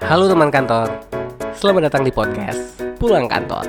[0.00, 0.88] Halo teman kantor,
[1.52, 3.68] selamat datang di podcast Pulang Kantor.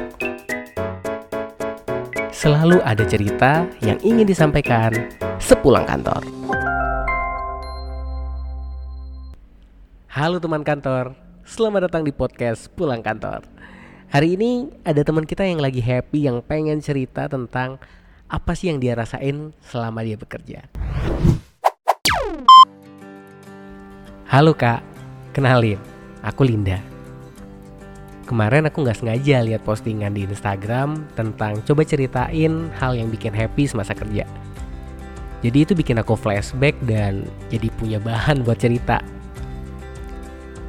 [2.32, 4.96] Selalu ada cerita yang ingin disampaikan
[5.44, 6.24] sepulang kantor.
[10.08, 13.44] Halo teman kantor, selamat datang di podcast Pulang Kantor.
[14.08, 17.76] Hari ini ada teman kita yang lagi happy yang pengen cerita tentang
[18.32, 20.64] apa sih yang dia rasain selama dia bekerja.
[24.32, 24.80] Halo kak,
[25.36, 25.91] kenalin,
[26.26, 26.82] aku Linda.
[28.30, 33.68] Kemarin aku nggak sengaja lihat postingan di Instagram tentang coba ceritain hal yang bikin happy
[33.68, 34.24] semasa kerja.
[35.42, 39.02] Jadi itu bikin aku flashback dan jadi punya bahan buat cerita.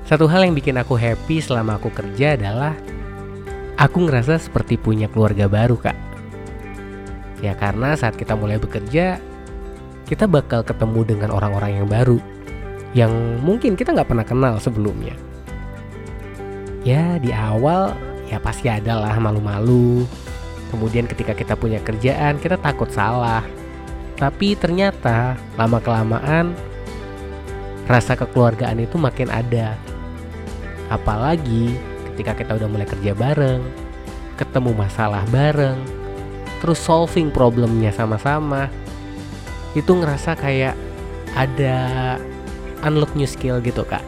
[0.08, 2.74] Satu hal yang bikin aku happy selama aku kerja adalah
[3.78, 5.96] aku ngerasa seperti punya keluarga baru kak.
[7.44, 9.22] Ya karena saat kita mulai bekerja,
[10.08, 12.19] kita bakal ketemu dengan orang-orang yang baru
[12.92, 15.16] yang mungkin kita nggak pernah kenal sebelumnya.
[16.82, 17.95] Ya di awal
[18.27, 20.02] ya pasti ada lah malu-malu.
[20.75, 23.47] Kemudian ketika kita punya kerjaan kita takut salah.
[24.19, 26.55] Tapi ternyata lama kelamaan
[27.86, 29.78] rasa kekeluargaan itu makin ada.
[30.91, 31.78] Apalagi
[32.12, 33.62] ketika kita udah mulai kerja bareng,
[34.34, 35.78] ketemu masalah bareng,
[36.58, 38.66] terus solving problemnya sama-sama.
[39.78, 40.75] Itu ngerasa kayak
[41.38, 41.78] ada
[42.83, 44.03] unlock new skill gitu kak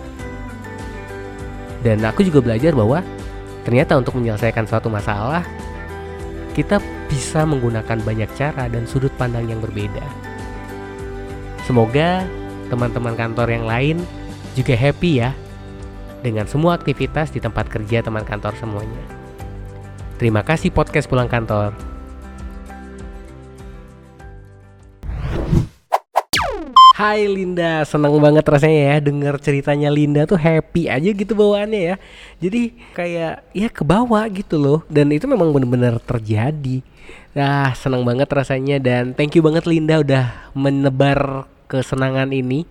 [1.85, 3.05] dan aku juga belajar bahwa
[3.69, 5.45] ternyata untuk menyelesaikan suatu masalah
[6.57, 6.81] kita
[7.13, 10.03] bisa menggunakan banyak cara dan sudut pandang yang berbeda.
[11.69, 12.25] Semoga
[12.73, 13.97] teman-teman kantor yang lain
[14.57, 15.31] juga happy ya
[16.25, 19.05] dengan semua aktivitas di tempat kerja teman kantor semuanya.
[20.17, 21.94] Terima kasih podcast pulang kantor
[26.95, 31.97] Hai Linda, seneng banget rasanya ya denger ceritanya Linda tuh happy aja gitu bawaannya ya.
[32.39, 36.87] Jadi kayak ya ke bawah gitu loh dan itu memang bener-bener terjadi.
[37.35, 42.63] Nah seneng banget rasanya dan thank you banget Linda udah menebar kesenangan ini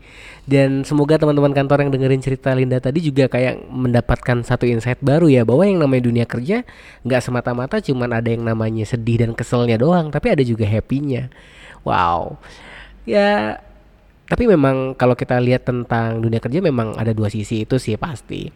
[0.47, 5.27] dan semoga teman-teman kantor yang dengerin cerita Linda tadi juga kayak mendapatkan satu insight baru
[5.27, 6.63] ya bahwa yang namanya dunia kerja
[7.03, 11.27] nggak semata-mata cuman ada yang namanya sedih dan keselnya doang tapi ada juga happynya.
[11.83, 12.39] Wow.
[13.03, 13.59] Ya
[14.33, 18.49] tapi memang kalau kita lihat tentang dunia kerja memang ada dua sisi itu sih pasti.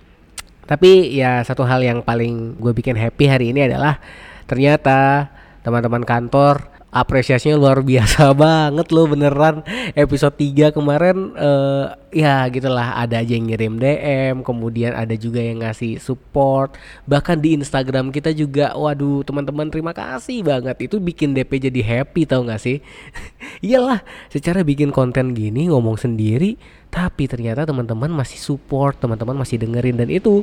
[0.66, 4.02] Tapi ya satu hal yang paling gue bikin happy hari ini adalah
[4.50, 5.30] ternyata
[5.62, 9.62] teman-teman kantor apresiasinya luar biasa banget loh beneran.
[9.94, 15.62] Episode 3 kemarin uh, ya gitulah ada aja yang ngirim DM kemudian ada juga yang
[15.62, 16.76] ngasih support.
[17.06, 20.90] Bahkan di Instagram kita juga waduh teman-teman terima kasih banget.
[20.90, 22.82] Itu bikin DP jadi happy tau gak sih?
[23.66, 24.02] Iyalah
[24.34, 30.00] secara bikin konten gini ngomong sendiri tapi ternyata teman-teman masih support teman-teman masih dengerin.
[30.00, 30.42] Dan itu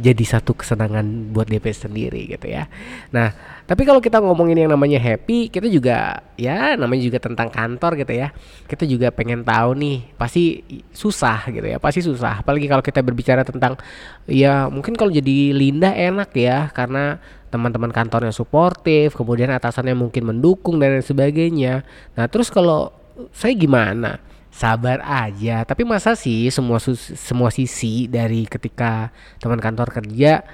[0.00, 1.04] jadi satu kesenangan
[1.36, 2.64] buat DP sendiri gitu ya.
[3.12, 3.32] Nah,
[3.68, 8.12] tapi kalau kita ngomongin yang namanya happy, kita juga ya namanya juga tentang kantor gitu
[8.16, 8.32] ya.
[8.64, 10.64] Kita juga pengen tahu nih, pasti
[10.96, 12.40] susah gitu ya, pasti susah.
[12.40, 13.76] Apalagi kalau kita berbicara tentang
[14.24, 17.20] ya mungkin kalau jadi Linda enak ya karena
[17.52, 21.84] teman-teman kantornya suportif, kemudian atasannya mungkin mendukung dan sebagainya.
[22.16, 22.96] Nah, terus kalau
[23.36, 24.16] saya gimana?
[24.52, 25.64] Sabar aja.
[25.64, 26.76] Tapi masa sih semua
[27.16, 29.08] semua sisi dari ketika
[29.40, 30.44] teman kantor kerja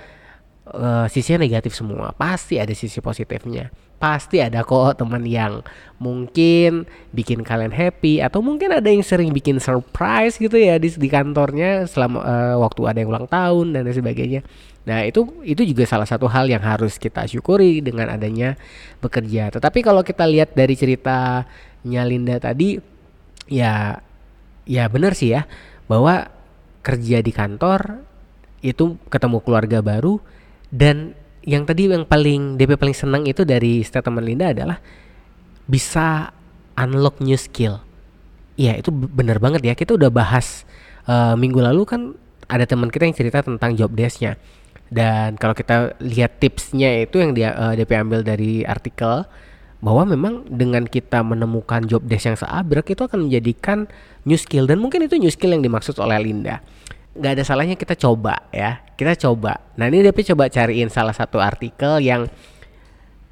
[0.70, 2.14] uh, sisinya negatif semua?
[2.14, 3.74] Pasti ada sisi positifnya.
[3.98, 5.66] Pasti ada kok teman yang
[5.98, 11.08] mungkin bikin kalian happy atau mungkin ada yang sering bikin surprise gitu ya di, di
[11.10, 14.46] kantornya selama uh, waktu ada yang ulang tahun dan sebagainya.
[14.86, 18.54] Nah itu itu juga salah satu hal yang harus kita syukuri dengan adanya
[19.02, 19.50] bekerja.
[19.50, 22.78] Tetapi kalau kita lihat dari ceritanya Linda tadi
[23.48, 24.04] ya
[24.68, 25.48] ya benar sih ya
[25.88, 26.28] bahwa
[26.84, 28.04] kerja di kantor
[28.60, 30.20] itu ketemu keluarga baru
[30.68, 31.16] dan
[31.48, 34.76] yang tadi yang paling DP paling senang itu dari statement Linda adalah
[35.64, 36.32] bisa
[36.76, 37.80] unlock new skill.
[38.58, 40.68] Iya itu benar banget ya kita udah bahas
[41.08, 42.00] uh, minggu lalu kan
[42.50, 44.36] ada teman kita yang cerita tentang job desknya
[44.88, 49.28] dan kalau kita lihat tipsnya itu yang dia uh, DP ambil dari artikel
[49.78, 53.86] bahwa memang dengan kita menemukan job desk yang seabrek itu akan menjadikan
[54.26, 54.66] new skill.
[54.66, 56.58] Dan mungkin itu new skill yang dimaksud oleh Linda.
[57.14, 58.82] Nggak ada salahnya kita coba ya.
[58.98, 59.62] Kita coba.
[59.78, 62.26] Nah ini DP coba cariin salah satu artikel yang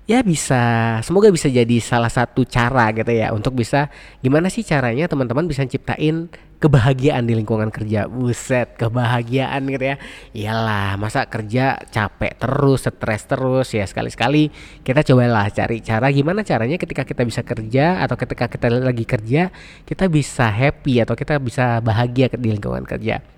[0.07, 0.63] ya bisa
[1.03, 3.91] semoga bisa jadi salah satu cara gitu ya untuk bisa
[4.23, 8.09] gimana sih caranya teman-teman bisa ciptain kebahagiaan di lingkungan kerja.
[8.09, 9.97] Buset kebahagiaan gitu ya.
[10.33, 14.49] Iyalah masa kerja capek terus stres terus ya sekali-sekali.
[14.81, 19.53] Kita cobalah cari cara gimana caranya ketika kita bisa kerja atau ketika kita lagi kerja
[19.85, 23.36] kita bisa happy atau kita bisa bahagia di lingkungan kerja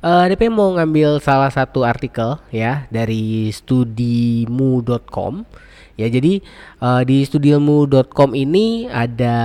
[0.00, 5.44] Uh, DP mau ngambil salah satu artikel ya dari studimu.com
[6.00, 6.40] ya jadi
[6.80, 9.36] uh, di studimu.com ini ada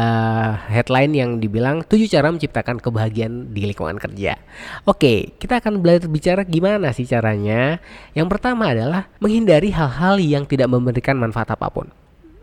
[0.72, 4.40] headline yang dibilang tujuh cara menciptakan kebahagiaan di lingkungan kerja.
[4.88, 7.84] Oke, kita akan belajar bicara gimana sih caranya.
[8.16, 11.92] Yang pertama adalah menghindari hal-hal yang tidak memberikan manfaat apa pun.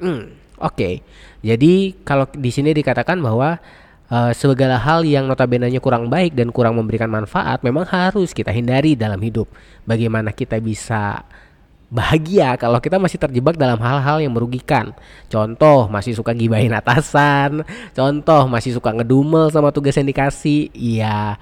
[0.03, 1.03] Hmm, Oke,
[1.43, 3.59] jadi kalau di sini dikatakan bahwa
[4.13, 8.93] uh, segala hal yang notabene kurang baik dan kurang memberikan manfaat memang harus kita hindari
[8.93, 9.49] dalam hidup.
[9.89, 11.25] Bagaimana kita bisa
[11.93, 14.97] bahagia kalau kita masih terjebak dalam hal-hal yang merugikan.
[15.29, 20.73] Contoh, masih suka gibahin atasan, contoh masih suka ngedumel sama tugas yang dikasih.
[20.73, 21.37] Iya.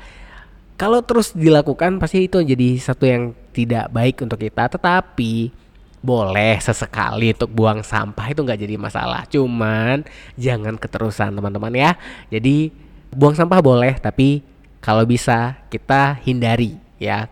[0.75, 5.53] Kalau terus dilakukan pasti itu jadi satu yang tidak baik untuk kita, tetapi
[6.01, 9.29] boleh sesekali untuk buang sampah itu nggak jadi masalah.
[9.29, 10.05] Cuman
[10.41, 11.93] jangan keterusan teman-teman ya.
[12.33, 12.73] Jadi
[13.13, 14.41] buang sampah boleh tapi
[14.81, 17.29] kalau bisa kita hindari ya.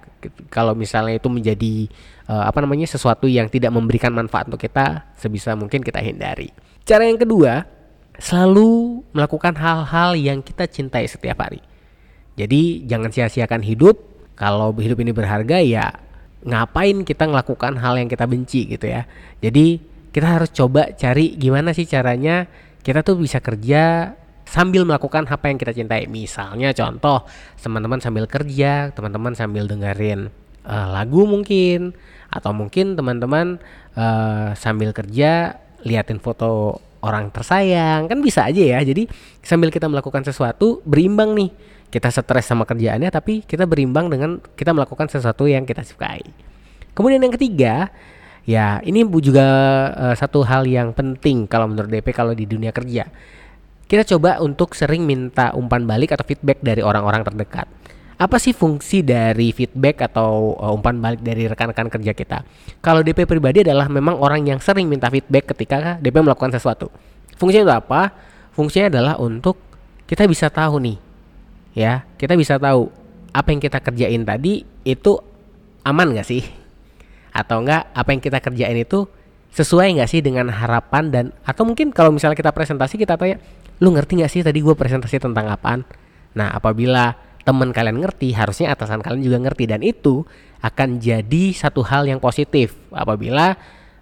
[0.51, 1.87] Kalau misalnya itu menjadi
[2.27, 6.51] uh, apa namanya sesuatu yang tidak memberikan manfaat untuk kita sebisa mungkin kita hindari.
[6.83, 7.65] Cara yang kedua
[8.19, 11.63] selalu melakukan hal-hal yang kita cintai setiap hari.
[12.35, 13.97] Jadi jangan sia-siakan hidup.
[14.39, 16.08] Kalau hidup ini berharga ya
[16.47, 19.07] ngapain kita melakukan hal yang kita benci gitu ya.
[19.43, 19.81] Jadi
[20.15, 22.47] kita harus coba cari gimana sih caranya
[22.83, 24.15] kita tuh bisa kerja
[24.49, 26.09] sambil melakukan apa yang kita cintai.
[26.09, 27.29] Misalnya contoh
[27.61, 30.33] teman-teman sambil kerja, teman-teman sambil dengerin
[30.65, 31.93] uh, lagu mungkin
[32.33, 33.61] atau mungkin teman-teman
[33.97, 38.81] uh, sambil kerja liatin foto orang tersayang kan bisa aja ya.
[38.81, 39.07] Jadi
[39.45, 41.51] sambil kita melakukan sesuatu berimbang nih
[41.89, 46.21] kita stres sama kerjaannya tapi kita berimbang dengan kita melakukan sesuatu yang kita sukai.
[46.93, 47.89] Kemudian yang ketiga,
[48.45, 49.47] ya ini juga
[49.97, 53.09] uh, satu hal yang penting kalau menurut DP kalau di dunia kerja.
[53.89, 57.65] Kita coba untuk sering minta umpan balik atau feedback dari orang-orang terdekat.
[58.21, 62.39] Apa sih fungsi dari feedback atau uh, umpan balik dari rekan-rekan kerja kita?
[62.85, 66.93] Kalau DP pribadi adalah memang orang yang sering minta feedback ketika DP melakukan sesuatu.
[67.41, 68.13] Fungsinya itu apa?
[68.53, 69.57] Fungsinya adalah untuk
[70.05, 71.08] kita bisa tahu nih
[71.79, 72.91] ya kita bisa tahu
[73.31, 75.15] apa yang kita kerjain tadi itu
[75.87, 76.43] aman gak sih?
[77.31, 79.07] Atau enggak apa yang kita kerjain itu
[79.49, 83.41] sesuai nggak sih dengan harapan dan atau mungkin kalau misalnya kita presentasi kita tanya
[83.81, 85.87] lu ngerti nggak sih tadi gue presentasi tentang apaan?
[86.35, 87.15] Nah apabila
[87.47, 90.27] teman kalian ngerti harusnya atasan kalian juga ngerti dan itu
[90.61, 92.77] akan jadi satu hal yang positif.
[92.93, 93.55] Apabila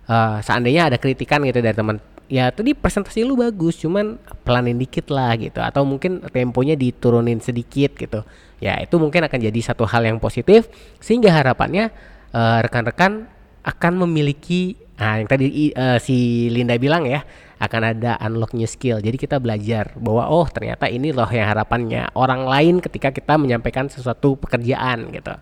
[0.09, 5.11] uh, seandainya ada kritikan gitu dari teman ya tadi presentasi lu bagus cuman pelanin dikit
[5.11, 5.63] lah gitu.
[5.63, 8.23] Atau mungkin temponya diturunin sedikit gitu.
[8.59, 10.67] Ya itu mungkin akan jadi satu hal yang positif
[10.99, 11.93] sehingga harapannya
[12.33, 13.29] uh, rekan-rekan
[13.67, 17.21] akan memiliki nah yang tadi uh, si Linda bilang ya
[17.61, 19.01] akan ada unlock new skill.
[19.01, 22.13] Jadi kita belajar bahwa oh ternyata ini loh yang harapannya.
[22.17, 25.37] Orang lain ketika kita menyampaikan sesuatu pekerjaan gitu.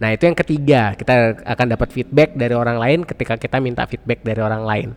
[0.00, 0.92] Nah itu yang ketiga.
[0.96, 4.90] Kita akan dapat feedback dari orang lain ketika kita minta feedback dari orang lain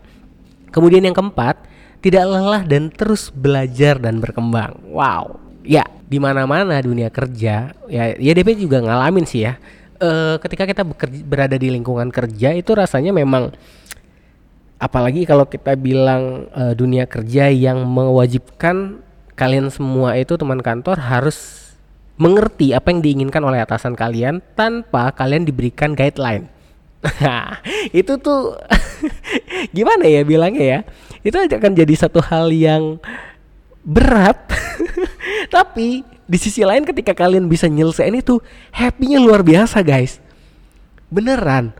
[0.70, 1.60] Kemudian yang keempat,
[2.06, 4.78] tidak lelah dan terus belajar dan berkembang.
[4.94, 5.42] Wow.
[5.66, 9.58] Ya, di mana-mana dunia kerja, ya ya DP juga ngalamin sih ya.
[9.98, 13.50] E, ketika kita bekerja, berada di lingkungan kerja itu rasanya memang
[14.78, 19.02] apalagi kalau kita bilang e, dunia kerja yang mewajibkan
[19.34, 21.66] kalian semua itu teman kantor harus
[22.16, 26.48] mengerti apa yang diinginkan oleh atasan kalian tanpa kalian diberikan guideline.
[28.02, 28.58] Itu tuh
[29.78, 30.80] gimana ya bilangnya ya?
[31.26, 33.02] Itu akan jadi satu hal yang
[33.86, 34.38] berat.
[35.56, 38.42] Tapi di sisi lain ketika kalian bisa nyelesain itu,
[38.74, 40.18] happy-nya luar biasa, guys.
[41.14, 41.74] Beneran.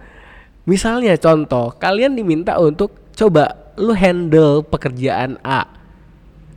[0.66, 5.66] Misalnya contoh, kalian diminta untuk coba lu handle pekerjaan A.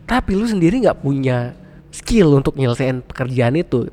[0.09, 1.53] Tapi lu sendiri nggak punya
[1.93, 3.89] skill untuk nyelesain pekerjaan itu.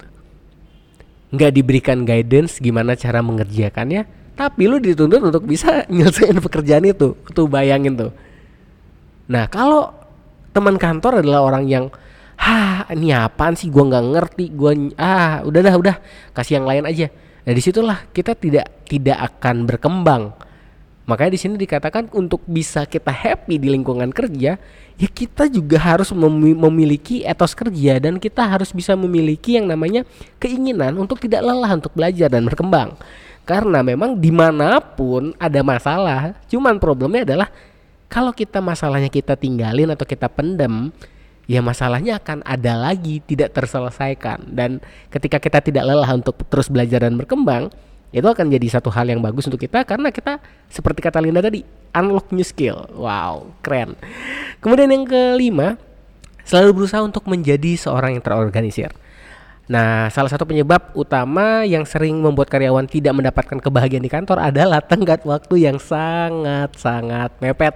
[1.36, 7.48] Nggak diberikan guidance gimana cara mengerjakannya, tapi lu dituntut untuk bisa nyelesain pekerjaan itu tuh
[7.48, 8.12] bayangin tuh
[9.26, 9.90] nah kalau
[10.54, 11.88] teman kantor adalah orang yang
[12.36, 13.72] Hah, ini apaan sih?
[13.72, 14.46] Gua nggak ngerti.
[14.52, 15.96] Gua ah, udah dah, udah
[16.36, 17.08] kasih yang lain aja.
[17.48, 20.36] Nah di situlah kita tidak tidak akan berkembang.
[21.06, 24.58] Makanya di sini dikatakan untuk bisa kita happy di lingkungan kerja,
[24.98, 30.02] ya kita juga harus memiliki etos kerja dan kita harus bisa memiliki yang namanya
[30.42, 32.98] keinginan untuk tidak lelah untuk belajar dan berkembang
[33.46, 37.48] karena memang di mana pun ada masalah cuman problemnya adalah
[38.10, 40.94] kalau kita masalahnya kita tinggalin atau kita pendem
[41.50, 44.50] ya masalahnya akan ada lagi tidak terselesaikan.
[44.50, 47.70] Dan ketika kita tidak lelah untuk terus belajar dan berkembang
[48.16, 50.40] itu akan jadi satu hal yang bagus untuk kita karena kita
[50.72, 52.88] seperti kata Linda tadi unlock new skill.
[52.96, 53.98] Wow keren.
[54.62, 55.76] Kemudian yang kelima
[56.46, 58.94] selalu berusaha untuk menjadi seorang yang terorganisir
[59.66, 64.78] Nah, salah satu penyebab utama yang sering membuat karyawan tidak mendapatkan kebahagiaan di kantor adalah
[64.78, 67.74] tenggat waktu yang sangat-sangat mepet.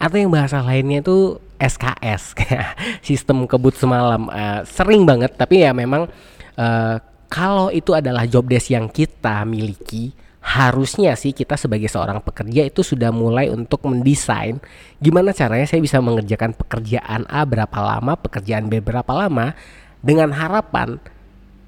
[0.00, 2.36] Atau yang bahasa lainnya itu SKS,
[3.08, 4.28] sistem kebut semalam.
[4.32, 6.08] Uh, sering banget, tapi ya memang
[6.56, 6.96] uh,
[7.28, 12.86] kalau itu adalah job desk yang kita miliki, harusnya sih kita sebagai seorang pekerja itu
[12.86, 14.62] sudah mulai untuk mendesain
[15.02, 19.58] gimana caranya saya bisa mengerjakan pekerjaan A berapa lama, pekerjaan B berapa lama
[20.06, 21.02] dengan harapan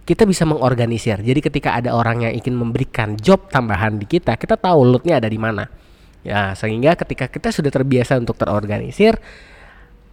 [0.08, 1.20] kita bisa mengorganisir.
[1.20, 5.28] Jadi ketika ada orang yang ingin memberikan job tambahan di kita, kita tahu loadnya ada
[5.28, 5.68] di mana.
[6.24, 9.20] Ya, sehingga ketika kita sudah terbiasa untuk terorganisir,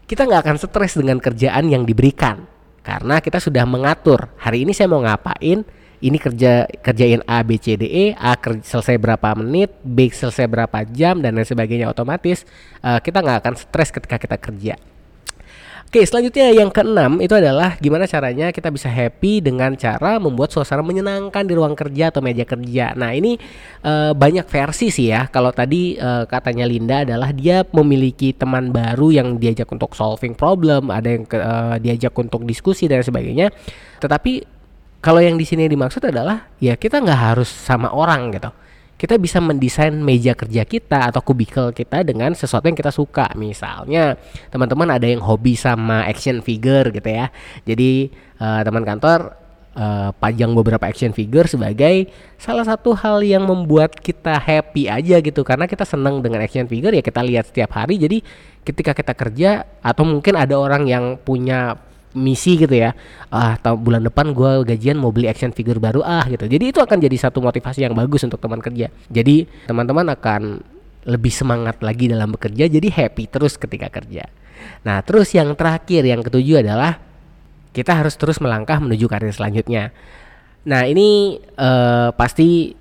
[0.05, 2.45] kita nggak akan stres dengan kerjaan yang diberikan
[2.85, 5.65] karena kita sudah mengatur hari ini saya mau ngapain
[6.05, 10.45] ini kerja kerjain A B C D E A kerja, selesai berapa menit B selesai
[10.45, 12.45] berapa jam dan lain sebagainya otomatis
[12.85, 14.77] uh, kita nggak akan stres ketika kita kerja
[15.85, 20.83] Oke, selanjutnya yang keenam itu adalah gimana caranya kita bisa happy dengan cara membuat suasana
[20.83, 22.91] menyenangkan di ruang kerja atau meja kerja.
[22.99, 23.39] Nah, ini
[23.85, 25.31] uh, banyak versi sih ya.
[25.31, 30.91] Kalau tadi uh, katanya Linda adalah dia memiliki teman baru yang diajak untuk solving problem,
[30.91, 33.53] ada yang uh, diajak untuk diskusi dan sebagainya.
[34.03, 34.43] Tetapi
[34.99, 38.49] kalau yang di sini dimaksud adalah ya kita nggak harus sama orang gitu
[38.95, 43.27] kita bisa mendesain meja kerja kita atau kubikel kita dengan sesuatu yang kita suka.
[43.35, 44.15] Misalnya,
[44.47, 47.27] teman-teman ada yang hobi sama action figure gitu ya.
[47.67, 48.07] Jadi,
[48.39, 49.35] uh, teman kantor
[49.75, 52.07] uh, pajang beberapa action figure sebagai
[52.39, 56.95] salah satu hal yang membuat kita happy aja gitu karena kita senang dengan action figure
[56.95, 57.99] ya kita lihat setiap hari.
[57.99, 58.23] Jadi,
[58.63, 61.75] ketika kita kerja atau mungkin ada orang yang punya
[62.15, 62.95] misi gitu ya.
[63.29, 66.47] Ah tahun bulan depan gue gajian mau beli action figure baru ah gitu.
[66.47, 68.87] Jadi itu akan jadi satu motivasi yang bagus untuk teman kerja.
[69.11, 70.63] Jadi teman-teman akan
[71.05, 74.25] lebih semangat lagi dalam bekerja jadi happy terus ketika kerja.
[74.87, 76.97] Nah terus yang terakhir yang ketujuh adalah
[77.75, 79.91] kita harus terus melangkah menuju karir selanjutnya.
[80.65, 82.73] Nah ini uh, pasti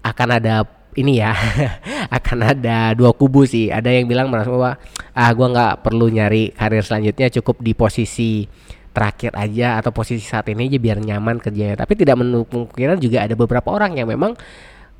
[0.00, 1.30] akan ada ini ya
[2.16, 3.70] akan ada dua kubu sih.
[3.70, 4.74] Ada yang bilang merasa bahwa
[5.14, 8.46] ah gue nggak perlu nyari karir selanjutnya cukup di posisi
[8.90, 11.78] terakhir aja atau posisi saat ini aja biar nyaman kerjanya.
[11.78, 14.34] Tapi tidak kemungkinan juga ada beberapa orang yang memang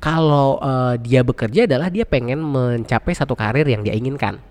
[0.01, 4.41] kalau uh, dia bekerja adalah dia pengen mencapai satu karir yang dia inginkan.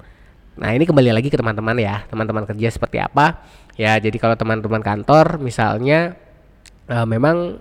[0.60, 3.42] Nah ini kembali lagi ke teman-teman ya teman-teman kerja seperti apa.
[3.80, 6.14] Ya jadi kalau teman-teman kantor misalnya
[6.86, 7.58] uh, memang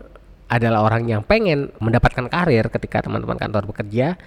[0.50, 4.18] adalah orang yang pengen mendapatkan karir ketika teman-teman kantor bekerja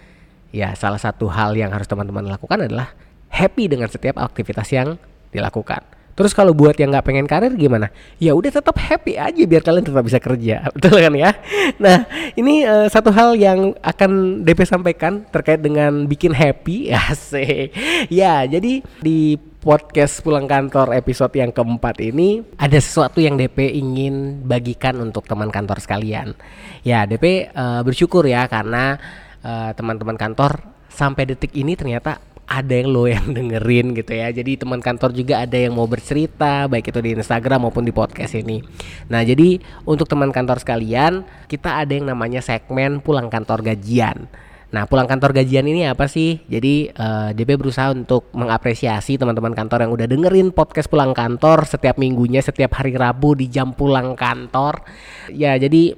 [0.54, 2.94] ya salah satu hal yang harus teman-teman lakukan adalah
[3.28, 4.94] happy dengan setiap aktivitas yang
[5.34, 7.88] dilakukan Terus kalau buat yang nggak pengen karir gimana?
[8.20, 11.32] Ya udah tetap happy aja biar kalian tetap bisa kerja, betul kan ya?
[11.80, 12.04] Nah
[12.36, 17.72] ini uh, satu hal yang akan DP sampaikan terkait dengan bikin happy, ya sih.
[18.12, 24.42] Ya jadi di podcast pulang kantor episode yang keempat ini ada sesuatu yang DP ingin
[24.42, 26.34] bagikan untuk teman kantor sekalian.
[26.82, 28.98] Ya DP uh, eh, bersyukur ya karena
[29.40, 30.58] uh, teman-teman kantor
[30.90, 32.20] sampai detik ini ternyata
[32.52, 34.28] ada yang lo yang dengerin gitu ya.
[34.28, 38.36] Jadi teman kantor juga ada yang mau bercerita baik itu di Instagram maupun di podcast
[38.36, 38.60] ini.
[39.08, 39.56] Nah, jadi
[39.88, 44.28] untuk teman kantor sekalian, kita ada yang namanya segmen pulang kantor gajian.
[44.72, 46.40] Nah, pulang kantor gajian ini apa sih?
[46.48, 51.68] Jadi uh, eh, DP berusaha untuk mengapresiasi teman-teman kantor yang udah dengerin podcast pulang kantor
[51.68, 54.80] setiap minggunya, setiap hari Rabu di jam pulang kantor.
[55.28, 55.92] Ya, jadi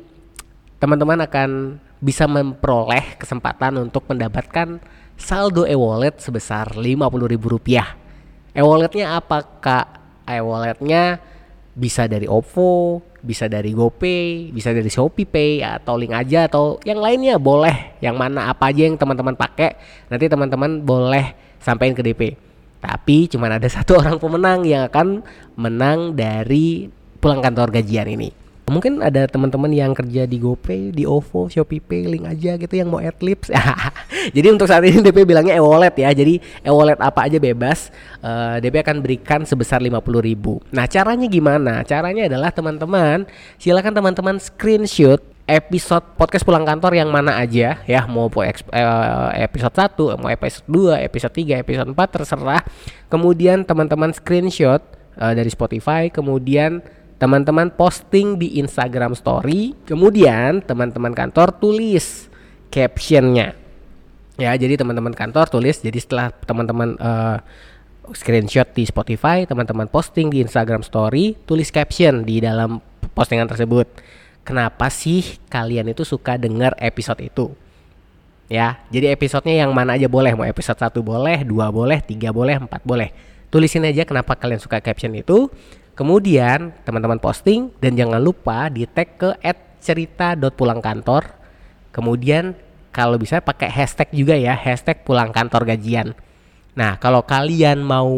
[0.82, 4.82] teman-teman akan bisa memperoleh kesempatan untuk mendapatkan
[5.18, 8.54] saldo e-wallet sebesar Rp50.000.
[8.54, 9.86] E-walletnya apa kak?
[10.24, 11.20] E-walletnya
[11.74, 17.02] bisa dari OVO, bisa dari GoPay, bisa dari Shopee Pay atau link aja atau yang
[17.02, 17.98] lainnya boleh.
[17.98, 19.74] Yang mana apa aja yang teman-teman pakai,
[20.12, 22.22] nanti teman-teman boleh sampaikan ke DP.
[22.78, 25.24] Tapi cuma ada satu orang pemenang yang akan
[25.56, 26.86] menang dari
[27.18, 28.43] pulang kantor gajian ini.
[28.64, 32.88] Mungkin ada teman-teman yang kerja di GoPay, di OVO, Shopee Pay, link aja gitu yang
[32.88, 33.52] mau adlibs.
[34.36, 36.08] jadi untuk saat ini DP bilangnya e-wallet ya.
[36.16, 37.92] Jadi e-wallet apa aja bebas.
[38.24, 40.72] Uh, eh, DP akan berikan sebesar 50.000.
[40.72, 41.72] Nah, caranya gimana?
[41.84, 43.28] Caranya adalah teman-teman,
[43.60, 48.56] silakan teman-teman screenshot episode podcast pulang kantor yang mana aja ya mau eh,
[49.44, 52.64] episode 1, mau episode 2, episode 3, episode 4 terserah.
[53.12, 54.80] Kemudian teman-teman screenshot
[55.20, 56.80] uh, dari Spotify, kemudian
[57.18, 62.26] teman-teman posting di Instagram Story, kemudian teman-teman kantor tulis
[62.68, 63.54] captionnya.
[64.34, 65.78] Ya, jadi teman-teman kantor tulis.
[65.78, 67.38] Jadi setelah teman-teman uh,
[68.12, 72.82] screenshot di Spotify, teman-teman posting di Instagram Story, tulis caption di dalam
[73.14, 73.86] postingan tersebut.
[74.44, 77.54] Kenapa sih kalian itu suka dengar episode itu?
[78.50, 82.60] Ya, jadi episodenya yang mana aja boleh, mau episode satu boleh, dua boleh, tiga boleh,
[82.60, 83.08] empat boleh.
[83.48, 85.48] Tulisin aja kenapa kalian suka caption itu
[85.94, 89.30] Kemudian teman-teman posting dan jangan lupa di tag ke
[89.78, 91.22] @cerita.pulangkantor.
[91.94, 92.58] Kemudian
[92.90, 96.14] kalau bisa pakai hashtag juga ya, hashtag pulang kantor gajian.
[96.74, 98.10] Nah, kalau kalian mau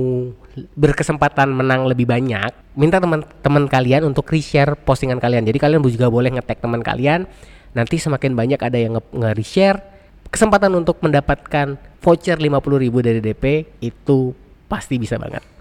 [0.72, 5.44] berkesempatan menang lebih banyak, minta teman-teman kalian untuk reshare postingan kalian.
[5.44, 7.28] Jadi kalian juga boleh ngetek teman kalian.
[7.76, 9.84] Nanti semakin banyak ada yang nge-reshare,
[10.32, 13.44] kesempatan untuk mendapatkan voucher 50.000 dari DP
[13.84, 14.32] itu
[14.64, 15.55] pasti bisa banget.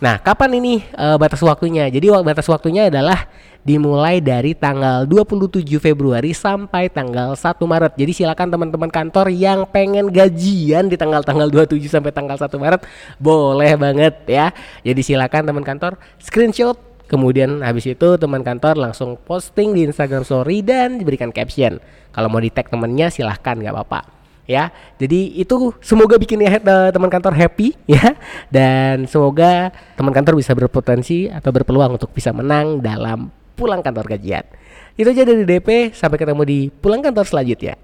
[0.00, 1.84] Nah, kapan ini uh, batas waktunya?
[1.92, 3.28] Jadi batas waktunya adalah
[3.60, 7.92] dimulai dari tanggal 27 Februari sampai tanggal 1 Maret.
[8.00, 12.80] Jadi silakan teman-teman kantor yang pengen gajian di tanggal-tanggal 27 sampai tanggal 1 Maret
[13.20, 14.56] boleh banget ya.
[14.80, 16.80] Jadi silakan teman kantor screenshot
[17.10, 21.82] Kemudian habis itu teman kantor langsung posting di Instagram Story dan diberikan caption.
[22.14, 24.19] Kalau mau di tag temennya silahkan nggak apa-apa
[24.50, 24.74] ya.
[24.98, 28.18] Jadi itu semoga bikin ya, eh, teman kantor happy ya
[28.50, 34.42] dan semoga teman kantor bisa berpotensi atau berpeluang untuk bisa menang dalam pulang kantor gajian.
[34.98, 37.78] Itu aja dari DP, sampai ketemu di pulang kantor selanjutnya.